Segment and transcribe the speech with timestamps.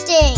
[0.00, 0.34] Sting。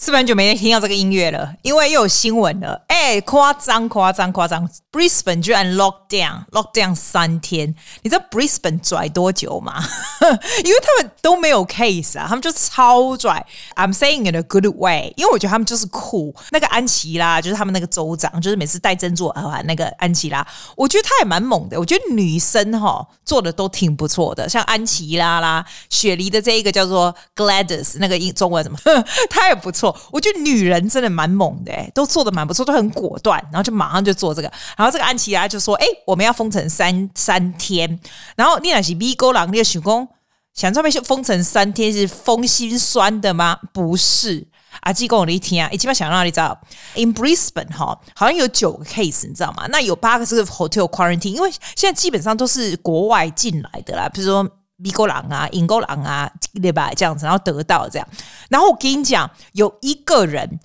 [0.00, 1.52] 是不是很久没听到这个音乐了？
[1.62, 2.82] 因为又有新闻了。
[3.08, 7.74] 哎，夸张夸张夸张！Brisbane 居然 lock down，lock down 三天。
[8.02, 9.82] 你知道 Brisbane 拽多久吗？
[10.62, 13.46] 因为他们都没有 case 啊，他们就超拽。
[13.76, 16.34] I'm saying in a good way，因为我觉得他们就是酷。
[16.50, 20.46] 那个安琪拉就是他们那个州长，就是每次戴珍珠耳环那个安琪拉，
[20.76, 21.80] 我觉得他也蛮猛的。
[21.80, 28.78] 我觉得女生哈做的都挺不错的，像安琪拉啦、雪梨的这一个叫做 Gladys，那个英中文怎么？
[29.30, 29.98] 他也不错。
[30.12, 32.92] 我觉得女人真的蛮猛的，都做的蛮不错，都很。
[32.98, 34.52] 果断，然后就马上就做这个。
[34.76, 37.98] 然后这个安琪拉就说：“哎，我们要封城三三天。”
[38.36, 40.08] 然后你那是咪勾狼，你的许工
[40.54, 43.58] 想这边封城三天是封心酸的吗？
[43.72, 44.46] 不是，
[44.80, 46.58] 阿基跟我一听啊，一起码想让你知道
[46.96, 49.66] ，in Brisbane 哈，好像有九个 case，你知道吗？
[49.68, 56.28] 那有八个是 hotel quarantine，因为现在基本上都是国外进来的啦，比如说咪勾狼啊、英勾狼啊，
[56.60, 56.92] 对吧？
[56.96, 58.08] 这样子，然后得到这样。
[58.48, 60.58] 然后我跟你讲，有一个人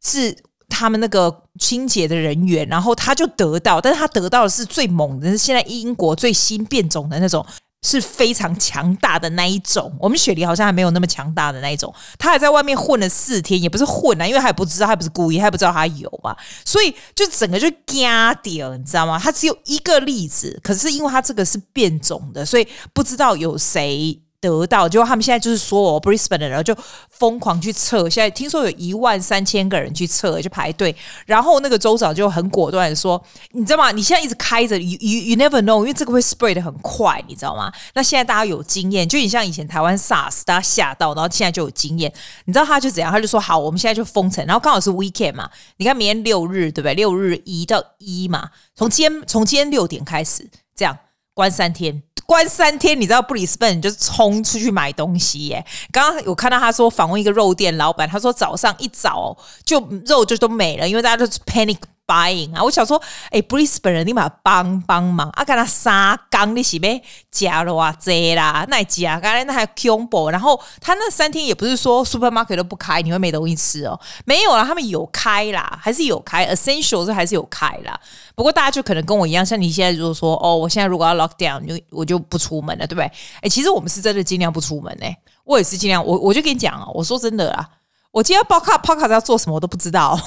[0.00, 0.36] 是。
[0.72, 7.44] 他们那个清洁的人员，然后他就得到，但是他得到的是最猛的，是现在英国最新变种的那种，
[7.86, 9.92] 是非常强大的那一种。
[10.00, 11.92] 我们雪梨好像还没有那么强大的那一种。
[12.18, 16.34] 他还在外面混了四天，也不是混啊，因为他也不知道，他不是故意，他也不知道他有嘛，
[16.64, 19.18] 所以就整个就嘎掉，你知道吗？
[19.18, 24.20] 他只有一个例子，可是因为他这个是变种的，所以不知道有谁。
[24.42, 26.76] 得到，就他们现在就是说我 Brisbane 的人就
[27.08, 30.94] 疯狂去测，现在听说有一万三千个人去测，去排队。
[31.24, 33.22] 然后那个州长就很果断的说
[33.54, 33.92] ：“你知道吗？
[33.92, 37.72] 你现在一直开着， you you never know，因为这个会 spread 的很快，你知道吗？
[37.94, 42.12] 那现在大家有经验，就你像以前台湾 SARS，大家吓到，然后现在就有经验。
[42.46, 43.12] 你知道他就怎样？
[43.12, 46.94] 他就说好，我们现在就封城，然后刚好是 weekend 嘛，你看明天六日对不对？
[46.94, 50.98] 六日一到一嘛，从今天从今天六点开始这样
[51.32, 55.64] 关三天。”关三天，你知道布里斯本就是冲出去买东西耶。
[55.90, 61.78] 刚刚有看到他说访问一个肉店老板，他说早上一早就肉就都没了，因为大家都是 panic。
[62.12, 62.62] Buying 啊！
[62.62, 63.00] 我想说，
[63.30, 65.42] 哎，Brisbane 人，立马帮帮忙啊！
[65.42, 67.00] 跟他三缸你是要
[67.30, 67.96] 加了啊？
[67.98, 73.98] 这啦，那加刚才那还 combo，然后他那三天也不是说 supermarket 都不开，你会没东西吃哦。
[74.26, 77.98] 没有啦，他们有开啦，还是有开 essential 是还是有开啦。
[78.34, 83.10] 不过大家就可能跟我一样，像你现在如果说，哦，我现在如果要 lock down，就我就不出门了，对不对？
[83.40, 87.68] 哎，其实我们是真的尽量不出门哎，我也是尽量，我我就跟你讲啊，我说真的啦，
[88.10, 90.18] 我今天报卡 podcast 要做什么我都不知道。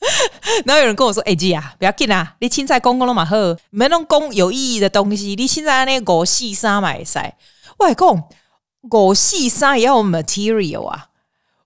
[0.64, 3.36] 然后有人跟我说：“哎、姐啊，不要紧啊，你凊彩讲讲都嘛好，
[3.70, 5.34] 没弄讲有意义的东西。
[5.36, 7.36] 你凊彩安尼五四三买赛，
[7.78, 8.24] 我还讲
[8.90, 11.06] 五四三也要有 material 啊。”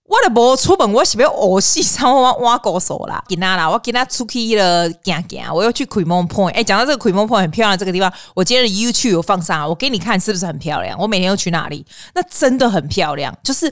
[0.06, 3.24] 我都无出门，我是要学戏上 我挖高手啦。
[3.26, 6.50] 今天啦，我今天出去了，行行，我要去 Cremon Point。
[6.50, 10.98] 哎，讲到这个 Cremon Point 很漂亮，这个地方，我今天的 YouTube 有放上，我给你看是不是很漂亮？
[10.98, 13.34] 我每天都去那里，那真的很漂亮。
[13.42, 13.64] 就是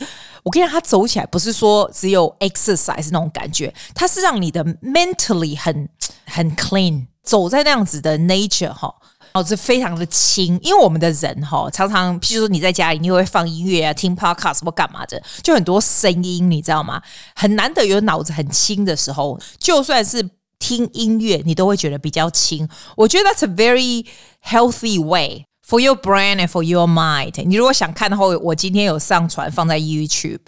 [0.43, 5.87] 我跟你讲，它走起来不是说只有 exercise 那种感觉，它是让你的 mentally 很
[6.25, 8.95] 很 clean，走在那样子的 nature 哈。
[9.35, 17.01] 脑子非常的轻，因为我们的人哈，常常譬如说你在家里，你会放音乐啊，听 podcast 或干嘛的，就很多声音，你知道吗？
[17.35, 20.29] 很难得有脑子很轻的时候，就算是
[20.59, 22.69] 听音乐，你都会觉得比较轻。
[22.97, 24.07] 我觉得 that's a very
[24.45, 27.43] healthy way for your brain and for your mind。
[27.47, 30.41] 你如果想看的话，我今天有上传放在 YouTube。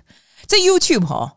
[0.47, 1.33] 这 YouTube 哈，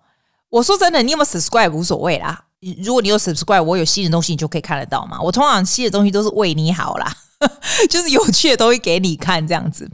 [0.50, 2.44] 我说真的，你有没有 subscribe 无所谓啦。
[2.84, 5.22] 如果你有 subscribe，我有新的东西，你就可以看得到嘛。
[5.22, 7.16] 我通常新的东西都是为你好啦。
[7.90, 9.90] 就是有趣的东西给你看，这样子。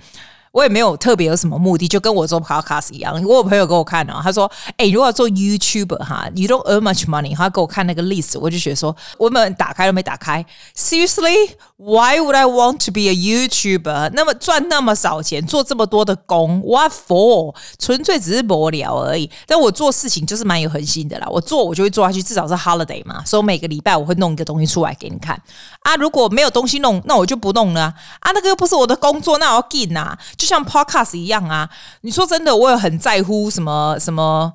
[0.53, 3.16] 我也没有特别有什么目的，就跟我做 podcast 一样。
[3.25, 10.46] 我有朋友给我看哦，他说：“哎、如果要做 YouTuber 哈，you don't earn much money。”他给我看那个 list，我就觉得说，我们打开都没打开。
[10.78, 14.12] Seriously，why would I want to be a YouTuber？
[14.13, 17.56] 那么赚那么少钱，做这么多的工，what for？
[17.80, 19.28] 纯粹只是无聊而已。
[19.48, 21.28] 但我做事情就是蛮有恒心的啦。
[21.31, 23.25] 我做我就会做下去，至少是 holiday 嘛。
[23.25, 25.36] 所以每个礼拜我会弄一个东西出来给你看
[25.81, 25.95] 啊。
[25.95, 28.31] 如果没有东西弄，那我就不弄了啊。
[28.33, 30.16] 那个又不是我的工作，那我要紧呐。
[30.44, 31.69] 就像 Podcast 一样啊，
[32.01, 34.51] 你说真的，我也很在乎什么什么。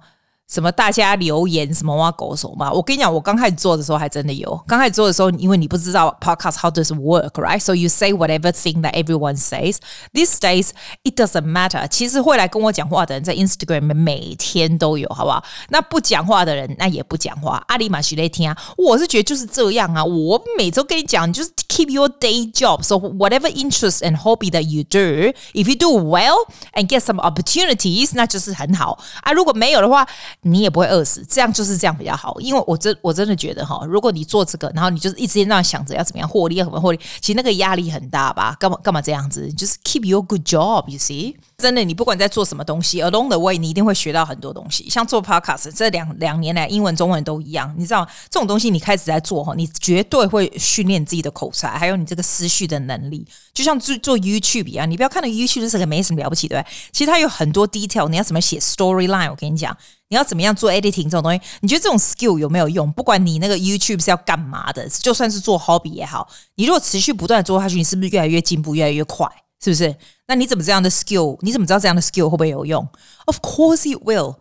[0.48, 2.72] 什么大家留言什么挖狗手嘛？
[2.72, 4.58] 我跟你讲，我刚开始做的时候还真的有。
[4.66, 7.60] 刚开始做的时候，因为你不知道 podcast how does work, right?
[7.60, 9.76] So you say whatever thing that everyone says.
[10.14, 10.70] These days,
[11.04, 11.86] it doesn't matter.
[11.88, 15.44] 其实会来跟我讲话的人，在 Instagram 每天都有，好不好？
[15.68, 17.62] 那不讲话的人，那也不讲话。
[17.68, 20.02] 阿里马徐雷听啊，我是觉得就是这样啊。
[20.02, 22.82] 我每周跟你讲，就是 keep your day job.
[22.82, 26.38] So whatever interest and hobby that you do, if you do well
[26.72, 29.32] and get some opportunities，那就是很好啊。
[29.32, 30.08] 如果没有的话，
[30.42, 31.24] 你也不会饿死。
[31.28, 38.56] 这样就是这样比较好，因为我真我真的觉得哈，如果你做这个，然后你就是一直这样想着要怎么样获利，要怎么获利，其实那个压力很大吧？
[38.58, 39.52] 干嘛干嘛这样子？
[39.52, 41.34] 就是 keep your good job，you see。
[41.58, 44.88] 真的，你不管在做什么东西，along the way，你一定会学到很多东西。
[44.88, 47.74] 像做 podcast，这两两年来，英文、中文都一样。
[47.76, 53.26] 你知道这种东西，你开始在做哈，你绝对会训练自己的口才，还有你这个思绪的能力。
[53.52, 56.70] 就像做做 YouTube 一样，你不要看到 YouTube 是个没什么了不起，对不对？
[56.92, 59.76] 其实它有很多 detail，你要怎么写 storyline，我跟你讲，
[60.10, 62.90] 你要怎么样做 editing 这种东西，你觉得这种 skill 有没有用？
[62.92, 69.26] 不管你那个 YouTube 是要干嘛的，就算是做 hobby 也好，你如果持续不断做下去，你是不是越来越进步，越来越快？
[69.62, 69.94] 是不是？
[70.26, 71.36] 那你怎么这样的 skill？
[71.42, 72.88] 你怎么知道这样的 skill 会不会有用
[73.26, 74.36] ？Of course it will。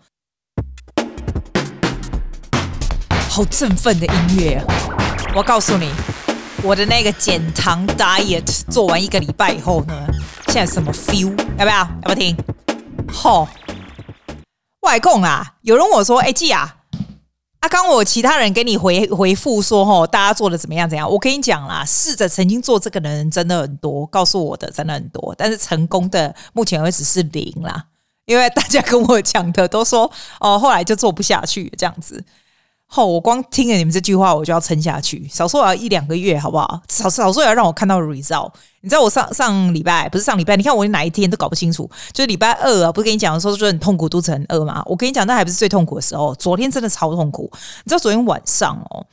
[3.30, 4.66] 好振奋的音乐啊！
[5.36, 5.92] 我告诉你，
[6.64, 9.94] 我的那个减糖 diet 做完一个礼拜以后呢，
[10.48, 11.38] 现在什么 feel？
[11.58, 11.78] 要不要？
[11.78, 12.38] 要不要听？
[13.12, 13.46] 吼！
[14.88, 16.76] 外控啊，有人我说：“哎，季啊。”
[17.60, 20.90] 啊，刚我其他人给你回回复说，吼，大家做的怎么样？
[20.90, 21.10] 怎样？
[21.10, 27.86] 我跟你讲啦，试着曾经做这个的人真的很多，告诉我的真的很多，但是成功的目前为止是零啦，
[28.26, 32.24] 因为大家跟我讲的都说，哦，后来就做不下去这样子。
[32.90, 35.28] 好，我光听了你们这句话，我就要撑下去。
[35.28, 36.82] 少说我要一两个月，好不好？
[36.88, 38.52] 少少说也要让我看到 result。
[38.80, 40.56] 你知道我上上礼拜不是上礼拜？
[40.56, 41.88] 你看我哪一天都搞不清楚。
[42.14, 44.82] 就是礼拜二啊，不是跟你讲的时候说很痛苦，肚子很饿吗？
[44.86, 46.34] 我跟你讲，那还不是最痛苦的时候。
[46.36, 47.52] 昨天真的超痛苦。
[47.84, 49.06] 你知道昨天晚上哦，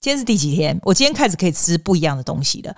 [0.00, 0.80] 今天是第几天？
[0.82, 2.74] 我今天开始可以吃不一样的东西了。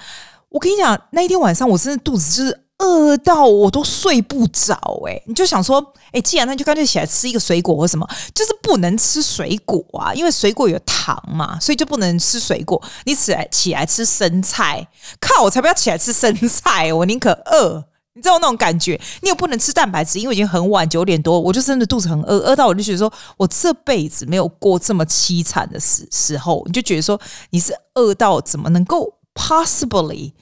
[0.48, 2.63] 我跟你讲，那一天晚上我真的肚子就是。
[2.78, 4.74] 饿到我都睡不着
[5.06, 12.82] 哎，你就想说，哎，既然那就干脆起来吃一个水果或什么，就是不能吃水果啊，因为水果有糖嘛，所以就不能吃水果。
[13.04, 14.86] 你起来起来吃生菜，
[15.20, 17.84] 靠，我才不要起来吃生菜，我宁可饿。
[18.16, 19.00] 你知道那种感觉？
[19.22, 27.20] 你又不能吃蛋白质，因为已经很晚九点多，我就真的肚子很饿，饿到我就觉得说我这辈子没有过这么凄惨的时时候，你就觉得说
[27.50, 30.32] 你是饿到怎么能够 possibly。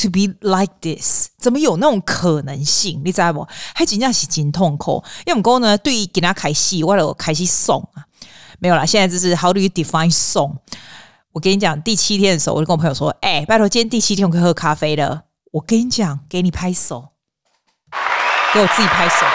[0.00, 3.02] To be like this，怎么有那种可能性？
[3.04, 3.44] 你知道不？
[3.74, 5.02] 还真正是真痛苦。
[5.26, 8.06] 因为我们讲呢，对于给他开戏，我了开始送啊，
[8.60, 8.86] 没有啦。
[8.86, 10.56] 现在就是 How do you define 送？
[11.32, 17.08] 我跟你讲，第七天的时候，我就跟我朋友说：“哎、拜托，今天第七天我可以喝咖啡了。”我跟你讲，给你拍手，
[18.54, 19.26] 给我自己拍手。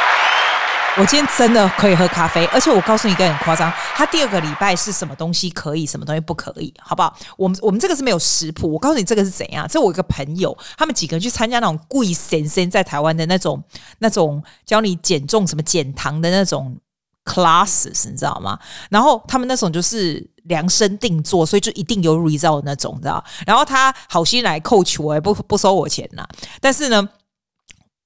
[0.95, 7.17] 我今天真的可以喝咖啡，而且我告诉你一个很夸张，他第二个礼拜是什么东西可以，什么东西不可以，好不好？
[7.35, 9.67] 我们我们这个是没有食谱，我告诉你这个是怎样。
[9.67, 13.63] 这我一个朋友，他们几个人去参加那种贵先生在台湾的那种
[13.97, 16.77] 那种教你减重、什么减糖的那种
[17.25, 18.59] classes，你知道吗？
[18.91, 23.23] 然后他们那种就是量身定做，所以就一定有 result 那种，你知道？
[23.47, 26.23] 然后他好心来 coach 我，也不不收我钱呐，
[26.61, 27.09] 但是呢。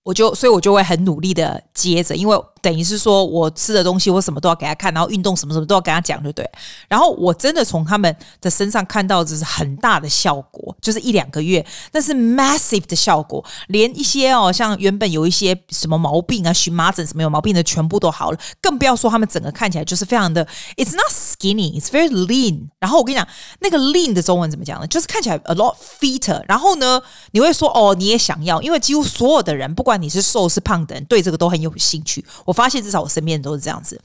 [0.07, 6.50] 我就，所以我就会很努力的接着，因为等于是说我吃的东西，我什么都要给他看，然后运动什么什么都要跟他讲，对不对？
[6.88, 22.69] 然后我真的从他们的身上看到就是很大的效果，就是一两个月，但是 massive 的效果，连一些哦，像原本有一些什么毛病啊、荨麻疹什么有毛病的，全部都好了，更不要说他们整个看起来就是非常的，it's not skinny, it's very lean。
[22.80, 23.27] 然后我跟你讲，
[23.59, 24.88] 那个 lean 的中文怎么讲呢？
[24.88, 26.42] 就是看起来 a lot fitter。
[26.48, 27.01] 然后呢，
[27.31, 29.96] 你会说哦，你也想要，因为几乎所有的人不管。
[29.97, 32.23] 你是瘦是胖的人，对这个都很有兴趣。
[32.45, 33.99] 我发现至少我身边都是这样子。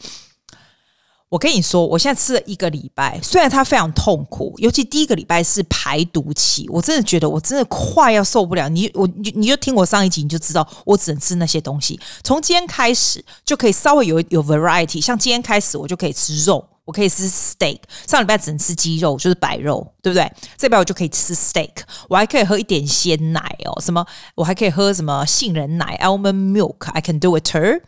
[1.28, 8.68] 我跟你说，我现在吃了一个礼拜，虽然它非常痛苦，尤其第一个礼拜是排毒期，我真的觉得我真的快要受不了。
[8.68, 11.98] 你我你你就听我上一集，你就知道我只能吃那些东西。
[12.22, 16.62] 从今天开始就可以稍微有有 variety，像今天开始我就可以吃肉。
[16.84, 20.30] 我可以吃 steak，上礼拜只能吃鸡肉，就是白肉，对不对？
[20.56, 21.70] 这礼拜我就可以吃 steak，
[22.08, 24.04] 我还可以喝一点鲜奶哦，什么？
[24.34, 27.82] 我还可以喝什么杏仁奶 （almond milk）？I can do it too。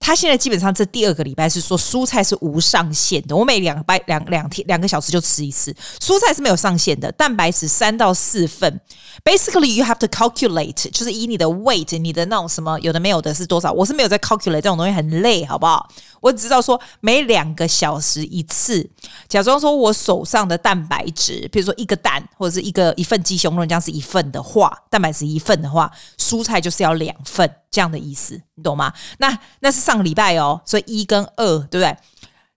[0.00, 8.80] 他现在基本上这第二个礼拜是说蔬菜是无上限的，我每两个拜两两天两个小时就吃一次，蔬菜是没有上限的，蛋白质三到四份。
[9.22, 15.86] Basically you have to calculate，就是以你的 weight，你的那种什么有的没有的是多少，我是没有在 calculate 这种东西很累，好不好？
[16.20, 18.88] 我只知道说每两个小时一次，
[19.28, 27.50] 假装说我手上的蛋白质，比如说一个蛋或者是一个一份鸡胸肉这样是一份的话，蛋白质一份的话，蔬菜就是要两份。
[27.70, 28.92] 这样的意思，你懂吗？
[29.18, 31.96] 那那是上个礼拜哦，所以一跟二，对不对？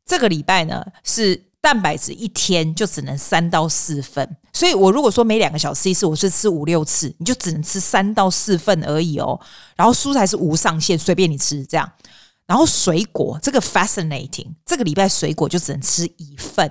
[0.05, 9.39] 这个礼拜呢是蛋白质一天就只能三到四份，所以我如果说每两个小时一次，我是吃五六次，你就只能吃三到四份而已哦。
[9.75, 11.89] 然后蔬菜是无上限，随便你吃这样。
[12.45, 16.69] 然后水果这个 fascinating，这个礼拜水果就只能吃一份。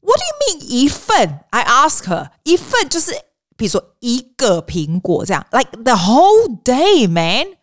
[0.00, 3.25] What do you mean 一份？I ask her，一份就是。
[3.56, 7.56] 比如说一个苹果这样，like the whole day, man，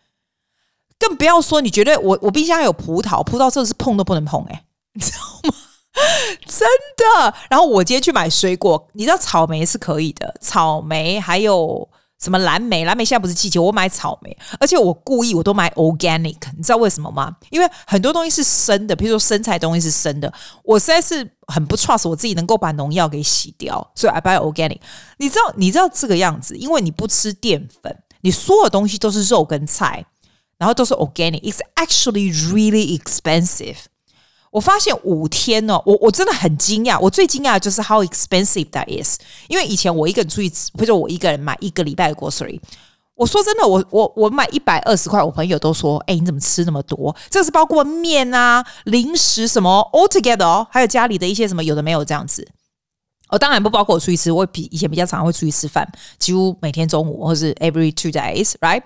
[0.99, 5.17] 更不要说你觉得我我冰箱有葡萄，葡萄真的是碰都不能碰哎、 你知道
[5.49, 5.55] 吗？
[6.47, 7.33] 真的。
[7.49, 11.87] 然后我今天去买水果，你知道草莓是可以的，草莓还有。
[12.23, 12.85] 什么蓝莓？
[12.85, 17.35] 蓝莓现在不是季节，我买草莓，而且我故意我都买 organic，你知道为什么吗？
[17.49, 24.79] 因为很多东西是生的，比如说生菜东西是生的，我实在是很不 trust 我自己能够把农药给洗掉，所以 I buy organic。
[25.17, 30.05] 你知道，你知道这个样子，因为你不吃淀粉，你所有东西都是肉跟菜，
[30.57, 33.75] 然后都是 organic，it's actually really expensive。
[34.53, 36.99] 我发现五天哦，我我真的很惊讶。
[36.99, 39.17] 我最惊讶的就是 how expensive that is。
[39.47, 42.59] 因为以前我一个人出去，或者我一个人买一个礼拜的 grocery。
[43.15, 52.47] 我说真的，我我我买一百二十块，我朋友都说：“哎，你怎么吃那么多？”这是包括面啊、零食什么 all together 哦，还有家里的一些什么有的没有这样子。
[53.29, 58.83] 哦，当然不包括我出去吃，我比以前比较常会出去吃饭，几乎每天中午或是 every two days，right？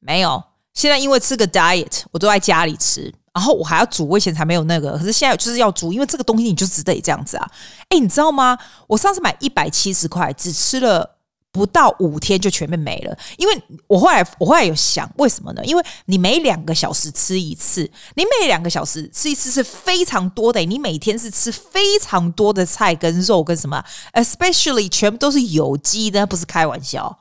[0.00, 0.42] 没有，
[0.74, 3.14] 现在因为吃个 diet，我都在家里吃。
[3.32, 7.50] 然后我还要煮，我以前才没有那个，可是现在就是要煮，因为这个东西你就只得这样子啊！
[7.88, 8.58] 哎，你知道吗？
[8.88, 11.16] 我上次买一百七十块，只吃了
[11.52, 13.16] 不到五天就全面没了。
[13.36, 15.64] 因为我后来我后来有想，为什么呢？
[15.64, 20.58] 因为你每两个小时吃一次，你每两个小时吃一次是非常多的。
[20.60, 23.84] 你每天是吃非常多的菜跟肉跟什么
[24.14, 27.16] ，especially 全部都是有机的，不是开玩笑。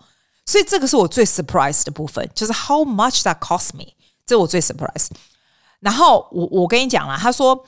[0.48, 3.86] 所以这个是我最 surprise 的部分，就是 how much that cost me，
[4.26, 5.06] 这我最 surprise。
[5.80, 7.64] 然后我我跟你讲啦，他说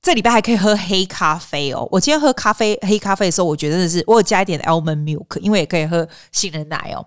[0.00, 1.86] 这礼拜还可以喝黑咖啡哦。
[1.90, 7.06] 我今天喝咖啡黑咖啡的时候，我觉得是我有加一点 almond milk，因为也可以喝杏仁奶哦。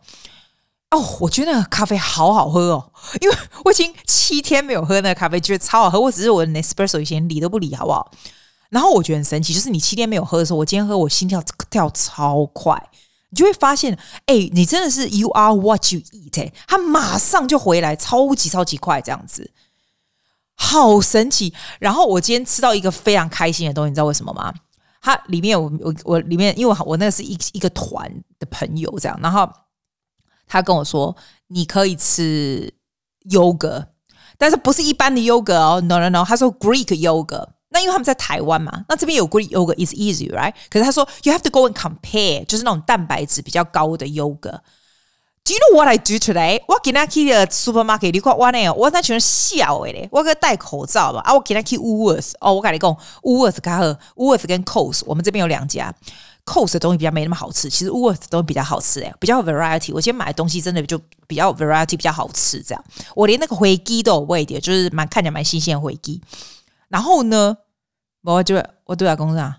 [0.91, 3.35] 哦，我觉得那个咖啡好好喝哦，因为
[3.65, 5.99] 我已经七天没有喝那个咖啡，觉得超好喝。
[5.99, 8.11] 我只是我的 espresso 以前理都不理，好不好？
[8.69, 12.81] 然后我觉得很神奇，就是你七天没有喝的时候，我今天喝，我心跳跳超快，
[13.29, 13.97] 你就会发现，
[14.27, 19.51] 哎，你真的是 you are what you eat，哎，它马上就回来，超级超级快这样子。
[20.55, 21.53] 好神奇！
[21.79, 24.53] 然后我今天吃到一个非常开心的东西，你知道为什么吗？
[25.01, 29.47] 它里面我我我里面，因为我我那个是一一个团的朋友这样，然后
[30.47, 31.15] 他跟我说，
[31.47, 32.74] 你可以吃
[33.29, 33.88] 优格
[34.38, 37.50] 但是不是一般的优格哦，no no no，他说 Greek 优格。
[37.69, 40.53] 那因为他们在台湾嘛，那这边有 Greek yogurt is easy right？
[40.69, 44.59] 可是他说 you have to go and compare，就是那种蛋白质比较高的 yogurt。
[45.45, 46.63] Do you know what I do today？
[46.67, 51.19] 我今天去了 supermarket，你看我呢，我那全笑诶嘞，我个戴口罩嘛。
[51.19, 53.83] 啊，我今天去 Woolworths，哦，我跟你讲，Woolworths 卡好
[54.15, 55.93] ，Woolworths 跟 Coles，我们这边有两家
[56.45, 59.91] ，Coles 的东西比较没那么好吃，其实 Woolworths 东西比较好吃诶，比较 variety。
[59.93, 62.83] 我今天买的东西真的就比较 variety，比较好吃这样。
[63.13, 66.19] 我连那个回鸡都有味的，就是蛮看起来蛮新鲜的回鸡。
[66.87, 67.55] 然后呢，
[68.23, 69.53] 我就我对外公上。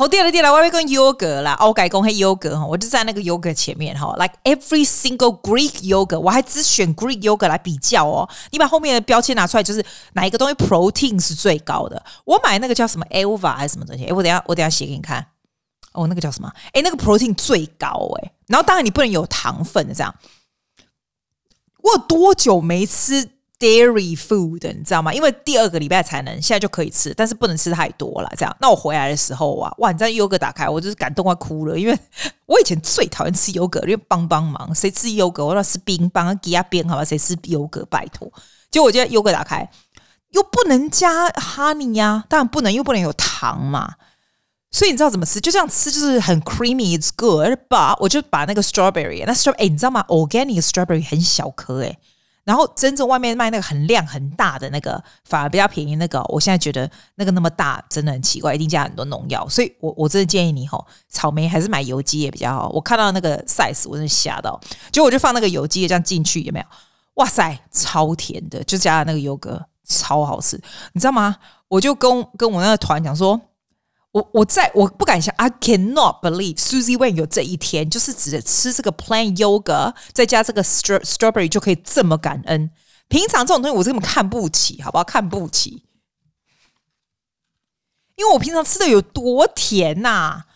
[0.00, 8.26] 好，对了对了，我要跟优格啦，我改工黑优格哈，我就在那个优格前面哈，like every single Greek yogurt，我还只选 Greek yogurt 来比较哦。
[8.50, 12.02] 你把后面的标签拿出来，就是哪一个东西 protein 是最高的？
[12.24, 14.06] 我买那个叫什么 Elva 还是什么东西？
[14.06, 15.26] 哎，我等下我等下写给你看。
[15.92, 16.50] 哦，那个叫什么？
[16.72, 18.32] 哎，那个 protein 最高哎。
[18.46, 20.14] 然后当然你不能有糖分的这样。
[21.82, 23.28] 我有多久没吃
[23.60, 25.12] ？Dairy food，你知道吗？
[25.12, 28.32] 因为第二个礼拜才能，现在就可以吃，但是不能吃太多了。
[28.36, 29.92] 这样，那我回来的时候啊，哇！
[29.92, 31.96] 你知道优格打开，我就是感动快哭了，因为
[32.46, 35.44] 我以前最讨厌吃优格，因为帮帮忙，谁吃优格？
[35.44, 37.04] 我要吃冰棒，给他冰好吧？
[37.04, 37.84] 谁吃优格？
[37.90, 38.32] 拜托！
[38.70, 39.68] 就我觉得优格打开
[40.30, 43.94] 又不能加 honey 呀、啊，当然不能，又不能有糖嘛。
[44.70, 45.40] 所以你知道怎么吃？
[45.40, 47.58] 就这样吃，就是很 creamy，it's good。
[47.68, 51.98] But 我就把那个 strawberry，那 strawberry，你知道吗？Organic strawberry 很小颗，诶。
[52.44, 62.68] 然后真正外面卖那个很亮很大的那个反而比较便宜，那个我现在觉得那个那么大真的很奇怪，一定加很多农药，所以我我真的建议你吼，草莓还是买有机也比较好。
[62.70, 64.58] 我看到那个 size 我真的吓到，
[64.90, 66.66] 结果我就放那个有机的这样进去，有没有？
[67.14, 70.60] 哇塞，超甜的，就加了那个优格，超好吃，
[70.92, 71.36] 你知道吗？
[71.68, 73.40] 我就跟跟我那个团讲说。
[74.12, 82.70] 我我在我不敢想，I cannot believe Susie Wayne 有这一天，就是只吃这个 plain yogurt，再加这个 strawberry 就可以这么感恩。
[83.08, 85.04] 平常这种东西我根本看不起，好不好？
[85.04, 85.84] 看不起，
[88.16, 90.46] 因为我平常吃的有多甜呐、啊，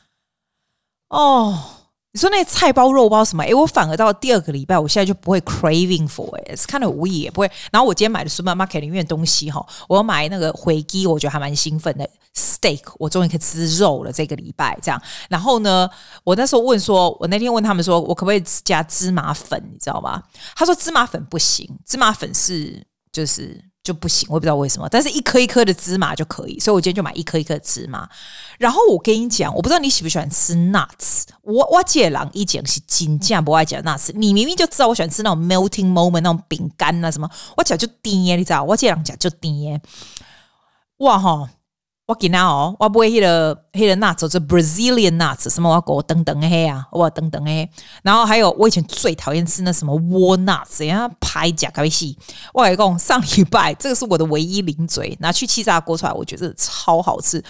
[1.09, 1.74] 哦。
[2.15, 3.43] 你说那菜包肉包什么？
[3.43, 7.51] 诶，我反而到第二个礼拜，我现在就不会 craving for it，看了无意也不会。
[7.73, 12.09] 然后我今天买的 supermarket 里面的东西哈，我要买那个回鸡，我觉得还蛮兴奋的。
[12.37, 15.03] steak，我终于可以吃肉了，这个礼拜这样。
[15.29, 15.91] 然后呢，
[16.23, 19.61] 我那时候问说，我那天问他们说，我可不可以加芝麻粉？
[19.73, 20.23] 你知道吗？
[20.55, 22.81] 他说芝麻粉不行，芝麻粉是
[23.11, 24.89] 就是就不行，我也不知道为什么。
[24.89, 28.09] 但是一颗一颗的芝麻就可以，所以我今天就买一颗一颗的芝麻。
[28.59, 31.25] 然后我跟你讲，我不知道你喜不喜欢吃 nuts。
[31.43, 34.11] 我我姐郎一讲是金价不爱讲 nuts。
[34.15, 38.65] 你明明就知道我喜欢吃那种 melting moment 那种饼干啊什么，我讲就甜，你知道？
[38.65, 39.81] 我姐郎讲就甜。
[40.99, 41.51] 哇哈！
[42.07, 47.67] 我给他哦，我不会迄个迄个 nuts，就 Brazilian nuts，什么我给我等等嘿啊，我等等嘿。
[48.03, 52.19] 然后还有我以前最讨厌吃那什么 walnuts，人家拍假咖啡西。
[52.53, 57.43] 我跟你讲，上礼拜 这个是我的唯一零嘴，拿去气炸锅出来，我觉得超好吃，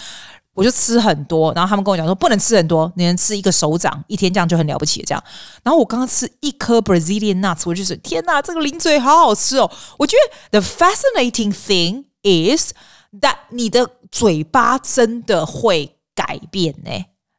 [0.53, 1.51] 我就吃很多。
[1.53, 5.21] 然后他们跟我讲说，不能吃很多，你能吃一个手掌，一天这样就很了不起这样。
[5.63, 9.69] 然后我刚刚吃一颗 Brazilian nuts，我就是天哪，这个零嘴好好吃哦。
[9.97, 10.15] 我觉
[10.49, 12.71] 得 the fascinating thing is。
[13.19, 16.91] 但你的嘴巴真的会改变呢？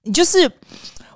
[0.03, 0.49] 你就是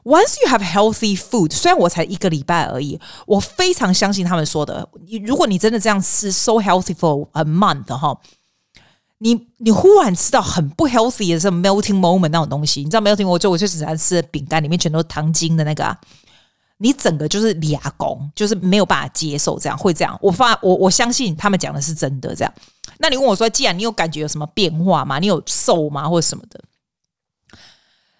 [0.02, 4.88] once you have healthy food，虽然我才一个礼拜而已，我非常相信他们说的。
[5.07, 8.19] 你如果你真的这样吃 so healthy for a month 哈，
[9.19, 13.29] 你你忽然吃到很不 healthy 的这种 melting moment 那种东西，你知道 melting？
[13.29, 15.97] 我就我就只爱吃的饼干里面全都是糖精的那个，
[16.79, 20.19] 你整个就是牙拱，就是没有办法接受这样会这样。
[20.23, 22.52] 我发我我相信他们讲的是真的这样。
[23.02, 25.19] 那你问我说，既然你有感觉有什么变化吗？
[25.19, 26.61] 你有瘦吗，或者什么的？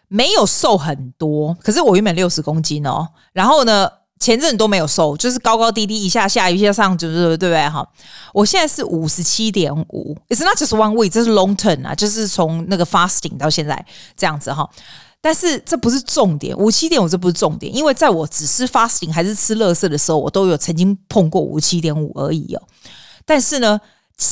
[0.09, 7.69] 没有瘦很多，可是我原本六十公斤哦，然后呢，前阵都没有瘦，就是高高低低，一下下一下上，就是对不对？
[7.69, 7.87] 哈，
[8.33, 14.69] 我现在是五十七点五，It's not just one week，这是 long term 啊，就是从那个 fasting 到现在这样子哈。
[15.21, 22.63] 但是这不是重点，五七点五这不是重点，因为在我只是 fasting 还是吃乐色的时候，我都有曾经碰过五七点五而已哦。
[23.27, 23.79] 但是呢。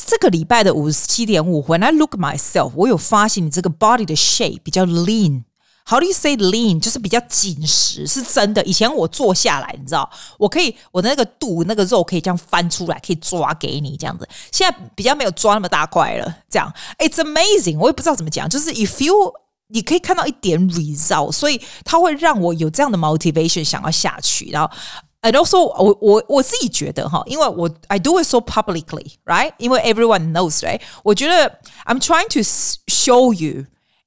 [0.07, 5.45] 这个礼拜的五十七点五，When I look myself，我有发现你这个 body 的 shape 比较 lean。
[5.87, 6.78] How do you say lean？
[6.78, 8.62] 就是比较紧实，是真的。
[8.64, 14.28] 以前我坐下来，你知道，我可以我的那个肚那个肉可以这样翻出来，可以抓给你这样子。
[14.52, 16.71] 现在比较没有抓那么大块了，这样。
[16.99, 19.33] It's amazing，我也不知道怎么讲，就是 if you
[19.68, 24.71] 你可以看到一点 result，所以它会让我有这样的 motivation 想要下去，然后。
[25.20, 29.52] And also，我我我自己觉得哈，因为我 I do it so publicly，right？
[29.58, 30.80] 因为 everyone knows，right？
[31.02, 32.40] 我觉得 I'm trying to
[32.87, 33.64] show you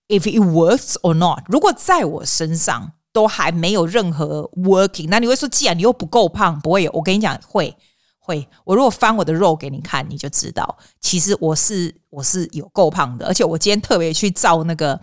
[0.08, 1.43] if it works or not。
[1.47, 6.91] 如果在我身上都还没有任何 working，那你会说，既然你又不够胖，不会有。
[6.93, 7.76] 我跟你讲，会
[8.17, 8.47] 会。
[8.63, 14.97] 我如果翻我的肉给你看，你就知道，其实我是我是有够胖的，而且我今天特别去照那个。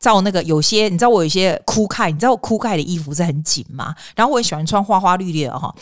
[0.00, 3.94] 照那个有些，你知道我有些酷盖，你知道我酷盖的衣服是很紧吗？
[4.16, 5.72] 然后我也喜欢穿花花绿绿的哈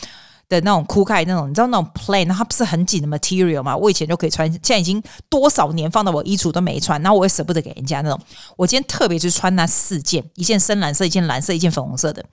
[0.49, 3.77] 的那种酷盖那种，你知道那种 plain，它不是很紧的 material 吗？
[3.77, 8.19] 我以前就可以穿，现在已经多少年放到我衣橱都没穿，然后我也舍不得给人家那种。
[8.57, 12.25] 我今天特别是穿那四件，一件深蓝色，一件蓝色，一件粉红色的，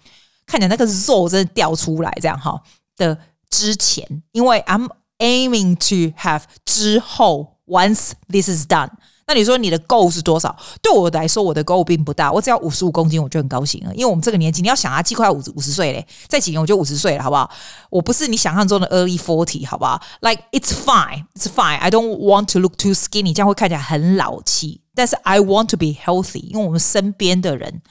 [0.44, 2.60] 看起来那个肉真的掉出来这样哈
[2.96, 3.16] 的
[3.48, 8.90] 之前，因为 I'm aiming to have 之后 once this is done。
[9.28, 10.56] 那你说你的 goal 是多少？
[10.80, 13.92] 对我来说，我的 goal 并不大，我只要五十五公斤，我就很高兴了。
[13.92, 17.50] 因为我们这个年纪，你要想啊，几快五五十岁嘞，再几年我就五十岁了，好不好？
[17.90, 21.78] 我不是你想象中的 early forty，好不好？Like it's fine, it's fine.
[21.78, 24.80] I don't want to look too skinny，这样会看起来很老气。
[24.94, 27.82] 但是 I want to be healthy，因为我们身边的人，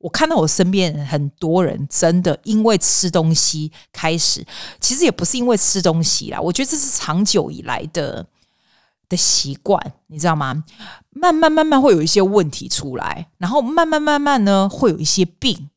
[0.00, 4.46] 我看到我身边很多人真的因为吃东西开始，
[4.78, 8.26] 其实也不是因为吃东西啦，我觉得这是长久以来的。
[9.10, 10.64] 的习惯，你知道吗？
[11.10, 15.68] 慢慢慢慢会有一些问题出来，然后慢慢慢慢呢会有一些病。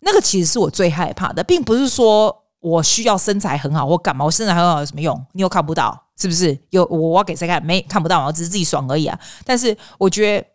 [0.00, 5.24] 那个其实是我最害怕的，并不是说我需要身材很好或干嘛，我身材很好有什么用？
[5.32, 6.58] 你又看不到，是不是？
[6.70, 7.64] 有我我要给谁看？
[7.64, 9.18] 没看不到，我只是自己爽而已啊。
[9.44, 10.46] 但是我觉得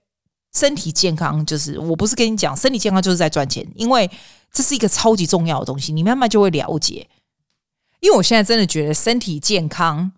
[0.54, 4.10] 身体健康就是，我不是跟你讲身体健康就是在赚钱，因为
[4.52, 7.08] 这是一个超级重要的东西，你慢慢就会了解。
[8.02, 10.12] 因为我现在真的觉得身体健康。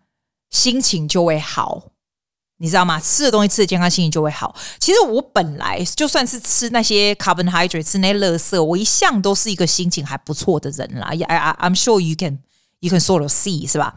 [0.54, 1.84] 心情就会好，
[2.60, 2.98] 你知道吗？
[3.00, 4.56] 吃的东西吃的健康，心情就会好。
[4.80, 11.08] 其实我本来就算是吃那些 carbohydrate，吃那些垃圾，我一向都是一个心情还不错的人啦。
[11.08, 12.40] I, I, I'm sure you can
[12.80, 13.94] you can sort of see 是吧？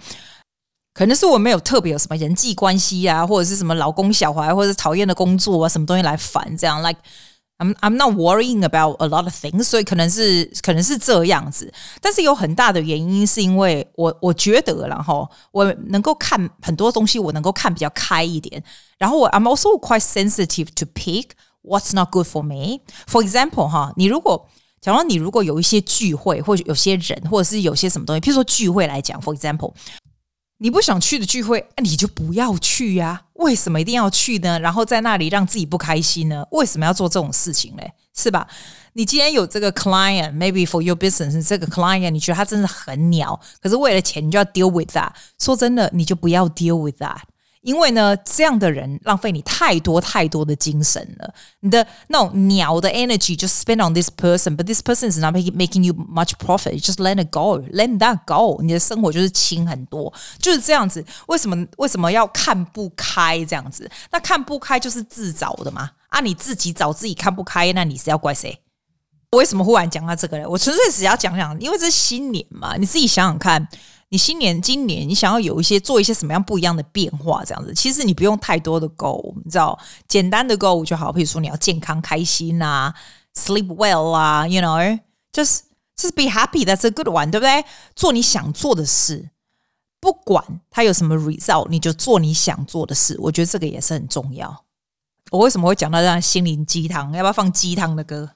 [0.92, 6.98] 可能是我没有特别有什么人际关系啊，或者是什么老公小孩，或者是讨厌的工作啊，什么东西来烦这样，like。
[7.58, 18.62] I'm I'm not worrying about a lot of things，所以可能是可能是这样子，但是有很大的原因是因为我我觉得，然后我能够看很多东西，我能够看比较开一点，
[18.98, 21.30] 然后我 I'm also quite sensitive to pick
[21.62, 22.80] what's not good for me.
[23.06, 24.48] For example，哈，你如果
[24.80, 29.72] 假如你如果有一些聚会，或者有些人，或者是有些什么东西，譬如说聚会来讲，For example。
[30.58, 33.25] 你不想去的聚会，那你就不要去呀。
[33.38, 34.58] 为什么一定要去呢？
[34.60, 36.44] 然后在那里让自己不开心呢？
[36.50, 37.92] 为什么要做这种事情嘞？
[38.14, 38.46] 是吧？
[38.94, 45.10] 你既然有这个 client，maybe for your business，这个 client 你觉得他真的很鸟，可是为了钱你就要 deal with that。
[45.38, 47.18] 说真的，你就不要 deal with that。
[47.66, 51.34] 因为呢，这样的人浪费你太多太多的精神了。
[51.58, 56.80] 你的那种鸟的 energy 就 spend on this person，but this person is not making making you much profit.
[56.80, 58.62] Just let it go, let that go。
[58.62, 61.04] 你的生活就是轻很多，就是这样子。
[61.26, 63.90] 为什么为什么要看不开这样子？
[64.12, 65.90] 那看不开就是自找的嘛。
[66.06, 68.56] 啊，你自己找自己看不开，那你是要怪谁？
[69.32, 70.48] 我为什么忽然讲到这个呢？
[70.48, 73.66] 我纯粹只要讲讲，因为这是新年嘛，你自己想想看。
[74.08, 81.12] 你新年今年你想要有一些做一些什么样不一样的变化，这样子其实你不用太多的 goal，你知道，简单的 goal 就好。
[81.12, 82.94] 比如说你要健康开心啊
[83.34, 85.00] ，sleep well 啊，you know，
[85.32, 85.62] 就是
[85.96, 87.64] 就是 be happy，that's a good one，对不对？
[87.96, 89.30] 做你想做的事，
[89.98, 93.16] 不管它有什么 result，你就做你想做的事。
[93.18, 94.64] 我觉得这个也是很重要。
[95.32, 97.12] 我为什么会讲到这样心灵鸡汤？
[97.12, 98.30] 要不要放鸡汤的歌？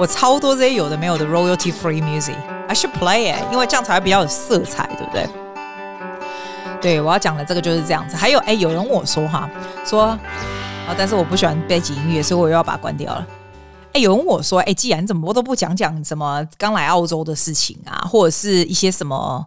[0.00, 5.28] 我超多这些有的没有的 royalty free music，I should play it，因为这样才会比较有色彩，对不对？
[6.80, 8.16] 对，我要讲的这个就是这样子。
[8.16, 9.50] 还有，哎，有人问我说哈，
[9.84, 10.18] 说啊，
[10.96, 13.26] 但是我不喜欢背景音乐，所以我又要把它关掉了。
[13.92, 19.46] 哎，有人问我说，哎，既然怎么都不讲讲什么刚来澳洲的事情啊，或者是一些什么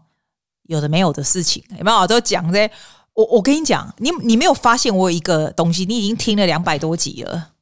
[0.68, 2.70] 有的没有的事情，有没有都讲这？
[3.16, 7.53] 我我跟你讲，你你没有发现我有一个东西，你已经听了两百多集了。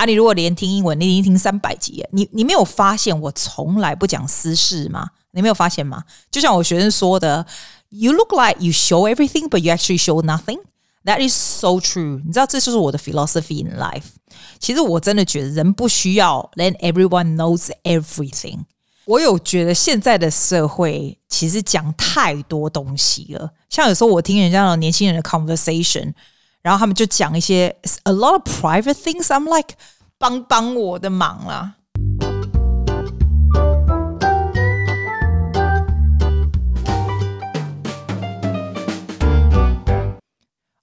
[0.00, 5.10] 啊，你如果连听英文，你已经听三百集，你你没有发现我从来不讲私事吗？
[5.32, 6.02] 你没有发现吗？
[6.30, 7.44] 就像我学生说的
[7.90, 10.60] ，You look like you show everything, but you actually show nothing.
[11.04, 12.22] That is so true.
[12.24, 14.04] 你知道这就是我的 philosophy in life。
[14.58, 18.60] 其实我真的觉得人不需要 let everyone knows everything。
[19.04, 26.14] 我有觉得现在的社会其实讲太多东西了，像有时候我听人家的年轻人的 conversation。
[26.62, 29.28] 然后他们就讲一些 a lot of private things.
[29.28, 29.74] I'm like，
[30.18, 31.74] 帮帮我的忙啦。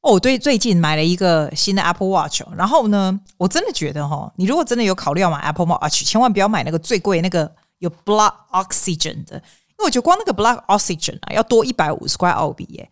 [0.02, 12.90] 哦，对，最近买了一个新的 Apple Watch，然后呢，我真的觉得哈，你如果真的有考虑要买 Apple Watch，千万不要买那个最贵那个有 Blood Oxygen 的，因为我觉得光那个 Blood Oxygen 啊，要多一百五十块澳币耶。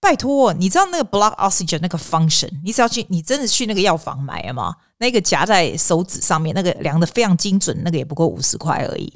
[0.00, 2.48] 拜托，你知道那个 blood oxygen 那个 function？
[2.64, 4.74] 你只要去，你真的去那个药房买了吗？
[4.98, 9.12] 那个夹在手指上面，那个量的非常精准，那个也不过五十块而已。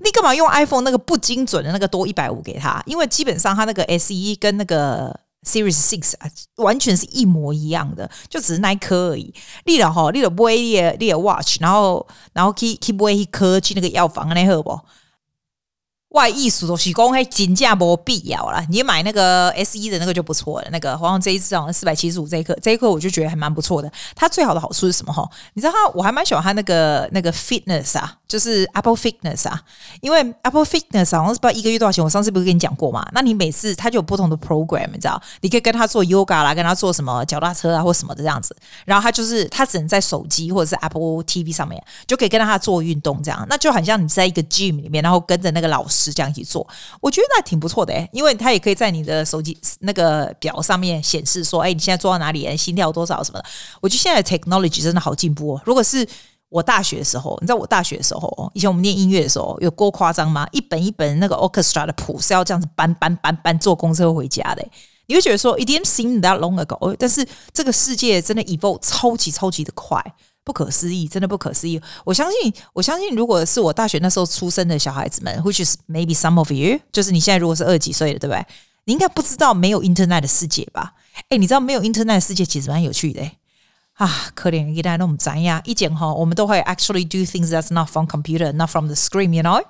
[0.00, 2.82] 你干嘛用 iPhone 那个不精准的那个多一百五给他？
[2.84, 9.32] 因为基本上他那个 SE 跟那个 Series Six 啊，完全是一模一样的，就只是那一颗而已。
[9.66, 14.80] 你了哈，你了买你的你的 watch，然后然后去去买一颗去那个药房那好不？
[16.14, 20.68] 外艺术都是公开金价没必要啦，你买那个 S E 的那个就不错了。
[20.70, 23.90] 那个好像这一次好像四百七十五这一颗，这一颗我就觉得还蛮不错的。
[24.14, 25.28] 它最好的好处是什么哈？
[25.54, 29.60] 你知道它，我还蛮喜欢它那个那个 Fitness 啊，就是 Apple Fitness 啊。
[30.02, 33.04] 因为 Apple Fitness 好像是不知道一个月多少钱，我上次不是跟你讲过嘛？
[33.12, 38.54] 那你每次它就有不同的 program，你知道，你可以跟他做 Yoga 啦，跟他做什么脚踏车啊或什么的这样子。
[38.84, 46.03] 然后它就是它只能在手机或者是 Apple TV 上面就可以跟他做运动这样，那就很像你在一个 gym 里面，然后跟着那个老师。
[46.04, 46.66] 是这样一起做，
[47.00, 53.44] 我觉得那挺不错的诶，因为它也可以在你的手机那个表上面显示说，哎，你现在做到哪里，心跳多少什么的。
[53.80, 55.62] 我觉得现在 technology 真的好进步哦。
[55.64, 56.06] 如果是
[56.50, 60.46] 我大学的时候，你知道我大学的时候，以前我们念音乐的时候，有多夸张吗？
[60.52, 64.64] 一本一本那个 orchestra 的谱是要这样子搬搬搬搬坐公车回家的。
[65.06, 70.02] 你会觉得说，it didn't see that long ago，但是这个世界真的 evolve 超级超级的快。
[70.44, 71.80] 不可思议，真的不可思议。
[72.04, 78.46] 我相信，我相信，如果是我大学那时候出生的小孩子们，which is maybe some of you，就是你现在如果是二十几岁的，对不对？
[78.84, 80.92] 你应该不知道没有 internet 的世界吧？
[81.30, 83.22] 哎，你知道没有 internet 的世界其实蛮有趣的
[83.94, 84.30] 啊！
[84.34, 89.64] 可怜一代那么宅呀，一讲哈，我们都会 actually do things that's not from computer, not from the screen，you know。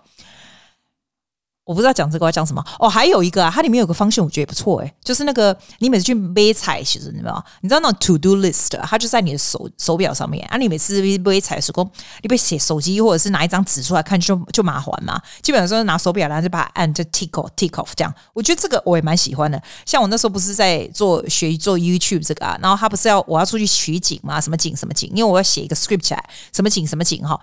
[1.65, 7.43] 我不知道讲这个要讲什么哦，还有一个啊，它里面有个方向，我觉得也不错诶，就是那个你每次去买菜，其实你知道？
[7.63, 10.59] 你知道那种 to do list，它就在你的手手表上面啊。
[10.59, 11.89] 你每次买菜的时候，
[12.21, 15.19] 你被写手机或者是拿一张纸出来看就，就就麻烦嘛。
[15.43, 18.15] 基本上说拿手表，然后就把它按就 tick off tick off 这样。
[18.35, 19.61] 我觉得这个我也蛮喜欢的。
[19.87, 26.23] 像我那时候不是在做学做 YouTube 这个啊，然后他不是要我要出去取景嘛，什么景什么景，因为我要写一个 script 起来，
[26.53, 27.41] 什么景什么景哈。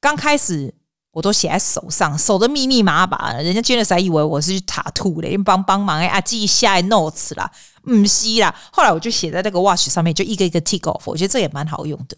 [0.00, 0.74] 刚开始。
[1.14, 7.50] 我都写在手上，手的密密麻麻的，人家捐的时候还以为我是去塔兔的，帮帮忙哎啊，记下来 notes 啦，
[7.84, 8.52] 唔是啦。
[8.72, 12.16] 后来我就写在那个 watch 上面，就一个一个 tick off，我觉得这也蛮好用的，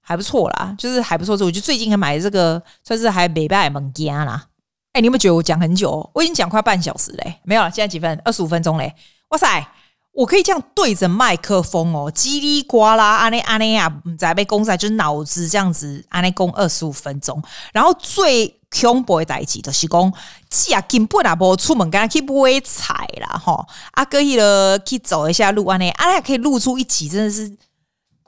[0.00, 1.34] 还不错啦，就是还不错。
[1.34, 4.48] 我觉得最近还买这个，算是还没败猛家啦。
[4.92, 6.10] 哎，你有没有觉得我讲很久？
[6.12, 8.20] 我已经讲快半小时嘞，没有了，现在几分？
[8.24, 8.94] 二十五分钟嘞。
[9.28, 9.68] 哇塞！
[10.16, 17.40] 我可以这样对着麦克风哦，叽里呱啦，阿内阿内亚在被攻在，就是脑子这样子，阿内攻二十五分钟。
[17.70, 20.10] 然后最恐怖的代志就是讲，
[20.48, 27.54] 既啊根本啊无出门，跟他去买菜啦，吼，啊哥去了去走一下路，安内阿内可以录出一集，真的是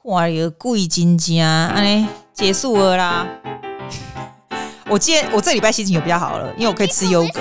[0.04, 3.26] 哇，有贵金家，安尼结束了啦。
[4.90, 7.40] 我今天我这礼拜心情有比较好了，因为我可以吃优格。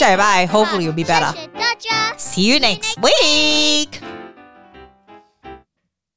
[0.00, 0.46] Bye.
[0.50, 1.36] Hopefully, you'll be better.
[2.16, 4.00] See you next week.